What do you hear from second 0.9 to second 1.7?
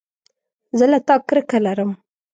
له تا کرکه